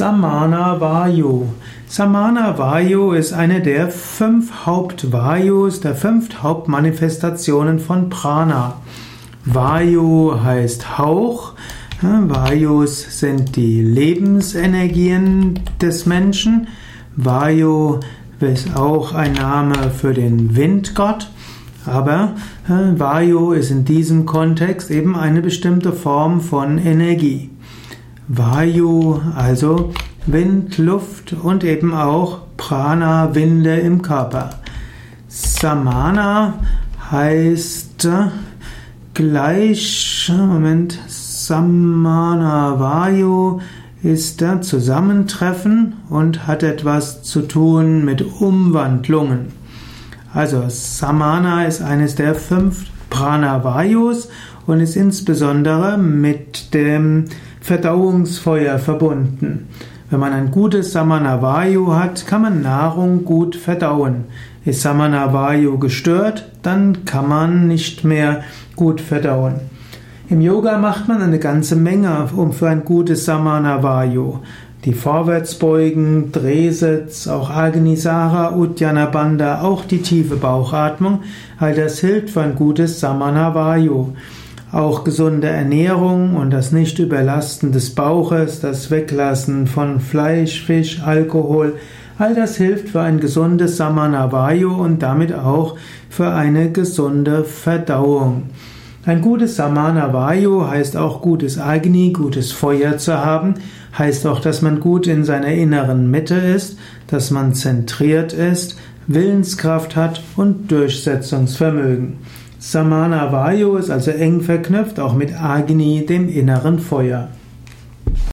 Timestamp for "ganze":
71.38-71.76